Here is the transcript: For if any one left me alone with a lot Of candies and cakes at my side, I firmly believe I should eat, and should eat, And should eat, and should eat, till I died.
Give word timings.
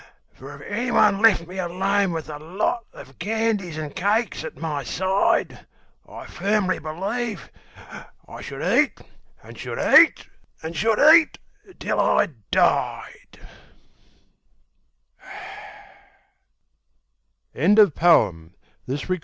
For 0.33 0.55
if 0.55 0.61
any 0.63 0.89
one 0.89 1.21
left 1.21 1.45
me 1.45 1.59
alone 1.59 2.11
with 2.11 2.27
a 2.27 2.39
lot 2.39 2.85
Of 2.91 3.19
candies 3.19 3.77
and 3.77 3.95
cakes 3.95 4.43
at 4.43 4.57
my 4.57 4.83
side, 4.83 5.67
I 6.09 6.25
firmly 6.25 6.79
believe 6.79 7.51
I 8.27 8.41
should 8.41 8.63
eat, 8.63 8.99
and 9.43 9.55
should 9.55 9.77
eat, 9.77 10.25
And 10.63 10.75
should 10.75 10.97
eat, 10.97 10.99
and 10.99 10.99
should 10.99 11.13
eat, 11.13 11.79
till 11.79 11.99
I 11.99 12.29
died. 12.49 13.09